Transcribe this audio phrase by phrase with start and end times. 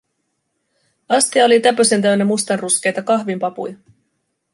[1.09, 3.77] Astia oli täpösen täynnä mustanruskeita kahvinpapuja.